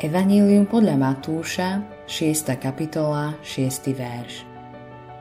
Evanílium 0.00 0.64
podľa 0.64 0.96
Matúša, 0.96 1.84
6. 2.08 2.56
kapitola, 2.56 3.36
6. 3.44 3.92
verš. 3.92 4.48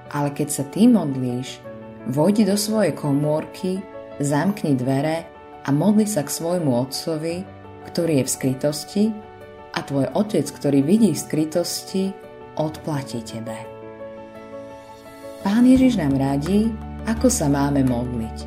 Ale 0.08 0.32
keď 0.32 0.48
sa 0.48 0.64
ty 0.72 0.88
modlíš, 0.88 1.60
vojdi 2.08 2.48
do 2.48 2.56
svojej 2.56 2.96
komórky, 2.96 3.84
zamkni 4.24 4.80
dvere 4.80 5.28
a 5.68 5.76
modli 5.76 6.08
sa 6.08 6.24
k 6.24 6.32
svojmu 6.32 6.72
otcovi, 6.72 7.44
ktorý 7.92 8.24
je 8.24 8.26
v 8.26 8.32
skrytosti 8.32 9.04
a 9.76 9.84
tvoj 9.84 10.16
otec, 10.16 10.48
ktorý 10.48 10.80
vidí 10.80 11.12
v 11.12 11.24
skrytosti, 11.28 12.16
odplatí 12.56 13.20
tebe. 13.28 13.60
Pán 15.44 15.68
Ježiš 15.68 16.00
nám 16.00 16.16
radí, 16.16 16.72
ako 17.04 17.28
sa 17.28 17.52
máme 17.52 17.84
modliť. 17.84 18.38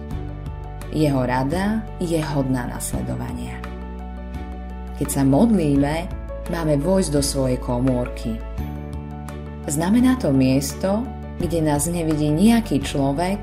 Jeho 0.96 1.29
rada 1.29 1.85
je 2.01 2.25
hodná 2.25 2.73
nasledovania. 2.73 3.61
Keď 4.96 5.08
sa 5.12 5.29
modlíme, 5.29 6.21
máme 6.51 6.81
vojsť 6.81 7.11
do 7.13 7.23
svojej 7.23 7.59
komórky. 7.63 8.35
Znamená 9.71 10.19
to 10.19 10.35
miesto, 10.35 11.07
kde 11.39 11.63
nás 11.63 11.87
nevidí 11.87 12.31
nejaký 12.31 12.82
človek 12.82 13.39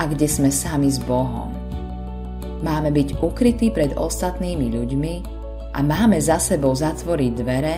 a 0.00 0.06
kde 0.10 0.26
sme 0.26 0.50
sami 0.50 0.90
s 0.90 0.98
Bohom. 0.98 1.54
Máme 2.60 2.90
byť 2.90 3.22
ukrytí 3.22 3.70
pred 3.70 3.94
ostatnými 3.94 4.66
ľuďmi 4.74 5.14
a 5.74 5.78
máme 5.80 6.18
za 6.18 6.42
sebou 6.42 6.74
zatvoriť 6.74 7.32
dvere, 7.38 7.76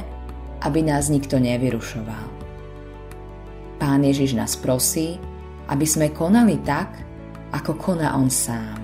aby 0.65 0.81
nás 0.81 1.13
nikto 1.13 1.37
nevyrušoval. 1.37 2.27
Pán 3.77 4.01
Ježiš 4.07 4.39
nás 4.39 4.55
prosí, 4.55 5.19
aby 5.69 5.87
sme 5.87 6.15
konali 6.15 6.59
tak, 6.63 6.97
ako 7.53 7.77
koná 7.77 8.17
On 8.17 8.31
sám. 8.33 8.79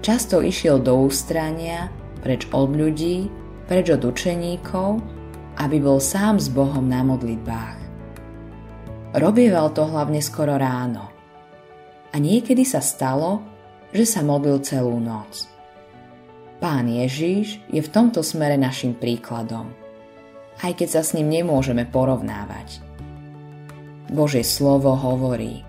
Často 0.00 0.40
išiel 0.40 0.80
do 0.80 1.08
ústrania, 1.08 1.88
preč 2.20 2.48
od 2.52 2.72
ľudí 2.72 3.43
preč 3.64 3.92
od 3.92 4.02
učeníkov, 4.04 5.00
aby 5.60 5.76
bol 5.80 6.02
sám 6.02 6.36
s 6.36 6.52
Bohom 6.52 6.84
na 6.84 7.00
modlitbách. 7.00 7.78
Robieval 9.14 9.70
to 9.70 9.86
hlavne 9.86 10.18
skoro 10.18 10.58
ráno. 10.58 11.08
A 12.14 12.18
niekedy 12.18 12.66
sa 12.66 12.82
stalo, 12.82 13.42
že 13.94 14.06
sa 14.06 14.26
modlil 14.26 14.62
celú 14.62 14.98
noc. 14.98 15.46
Pán 16.58 16.86
Ježíš 16.90 17.62
je 17.70 17.80
v 17.82 17.92
tomto 17.92 18.22
smere 18.22 18.58
našim 18.58 18.94
príkladom, 18.94 19.70
aj 20.62 20.72
keď 20.78 20.88
sa 20.98 21.02
s 21.02 21.14
ním 21.14 21.30
nemôžeme 21.30 21.86
porovnávať. 21.86 22.82
Božie 24.10 24.46
slovo 24.46 24.94
hovorí 24.94 25.66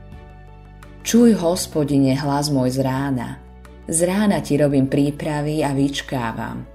Čuj, 1.05 1.37
hospodine, 1.37 2.17
hlas 2.17 2.49
môj 2.49 2.73
z 2.73 2.79
rána, 2.81 3.37
z 3.85 4.09
rána 4.09 4.41
ti 4.41 4.57
robím 4.57 4.89
prípravy 4.89 5.61
a 5.61 5.69
vyčkávam– 5.73 6.65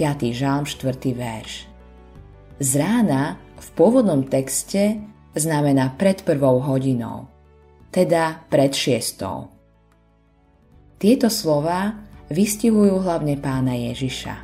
5. 0.00 0.32
žalm 0.32 0.64
4. 0.64 1.12
verš. 1.12 1.68
Z 2.56 2.80
rána 2.80 3.36
v 3.60 3.68
pôvodnom 3.76 4.24
texte 4.24 4.96
znamená 5.36 5.92
pred 6.00 6.24
prvou 6.24 6.56
hodinou, 6.56 7.28
teda 7.92 8.48
pred 8.48 8.72
šiestou. 8.72 9.52
Tieto 10.96 11.28
slova 11.28 12.00
vystihujú 12.32 12.96
hlavne 12.96 13.36
pána 13.44 13.76
Ježiša, 13.76 14.36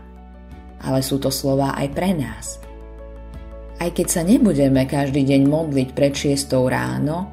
ale 0.85 1.01
sú 1.01 1.17
to 1.17 1.33
slova 1.33 1.73
aj 1.73 1.89
pre 1.89 2.13
nás. 2.13 2.61
Aj 3.81 3.89
keď 3.89 4.07
sa 4.13 4.21
nebudeme 4.29 4.85
každý 4.85 5.25
deň 5.25 5.49
modliť 5.49 5.89
pred 5.97 6.13
šiestou 6.13 6.69
ráno, 6.69 7.33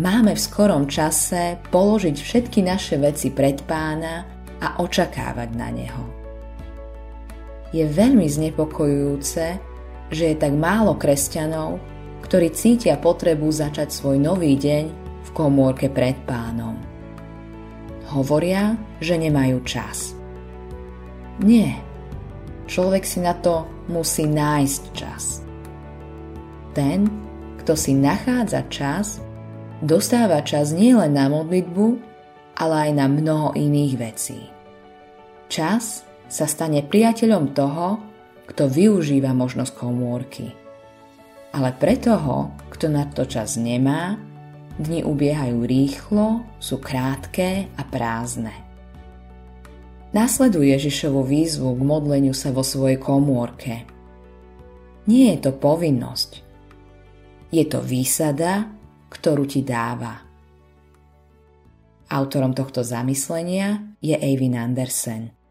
máme 0.00 0.32
v 0.32 0.40
skorom 0.40 0.88
čase 0.88 1.60
položiť 1.68 2.16
všetky 2.16 2.64
naše 2.64 2.96
veci 2.96 3.28
pred 3.28 3.60
pána 3.68 4.24
a 4.56 4.80
očakávať 4.80 5.50
na 5.52 5.68
neho 5.68 6.21
je 7.72 7.84
veľmi 7.88 8.28
znepokojujúce, 8.28 9.46
že 10.12 10.24
je 10.28 10.36
tak 10.36 10.52
málo 10.52 10.94
kresťanov, 11.00 11.80
ktorí 12.22 12.52
cítia 12.52 13.00
potrebu 13.00 13.48
začať 13.48 13.88
svoj 13.88 14.20
nový 14.20 14.54
deň 14.60 14.84
v 15.24 15.30
komórke 15.32 15.88
pred 15.88 16.14
pánom. 16.28 16.76
Hovoria, 18.12 18.76
že 19.00 19.16
nemajú 19.16 19.64
čas. 19.64 20.12
Nie, 21.40 21.80
človek 22.68 23.08
si 23.08 23.24
na 23.24 23.32
to 23.32 23.64
musí 23.88 24.28
nájsť 24.28 24.82
čas. 24.92 25.40
Ten, 26.76 27.08
kto 27.64 27.72
si 27.72 27.96
nachádza 27.96 28.68
čas, 28.68 29.24
dostáva 29.80 30.44
čas 30.44 30.76
nielen 30.76 31.16
na 31.16 31.32
modlitbu, 31.32 31.96
ale 32.60 32.88
aj 32.88 32.90
na 33.00 33.06
mnoho 33.08 33.56
iných 33.56 33.94
vecí. 33.96 34.40
Čas 35.48 36.04
sa 36.32 36.48
stane 36.48 36.80
priateľom 36.80 37.52
toho, 37.52 38.00
kto 38.48 38.64
využíva 38.64 39.36
možnosť 39.36 39.72
komórky. 39.76 40.48
Ale 41.52 41.76
pre 41.76 42.00
toho, 42.00 42.56
kto 42.72 42.88
na 42.88 43.04
to 43.04 43.28
čas 43.28 43.60
nemá, 43.60 44.16
dni 44.80 45.04
ubiehajú 45.04 45.60
rýchlo, 45.60 46.40
sú 46.56 46.80
krátke 46.80 47.68
a 47.76 47.82
prázdne. 47.84 48.56
Nasleduje 50.16 50.72
Ježišovu 50.72 51.20
výzvu 51.20 51.76
k 51.76 51.80
modleniu 51.84 52.32
sa 52.32 52.48
vo 52.48 52.64
svojej 52.64 52.96
komórke. 52.96 53.84
Nie 55.04 55.36
je 55.36 55.48
to 55.48 55.52
povinnosť. 55.52 56.30
Je 57.52 57.64
to 57.68 57.84
výsada, 57.84 58.72
ktorú 59.12 59.44
ti 59.44 59.60
dáva. 59.60 60.24
Autorom 62.12 62.56
tohto 62.56 62.80
zamyslenia 62.80 63.96
je 64.00 64.16
Eivin 64.16 64.56
Andersen. 64.56 65.41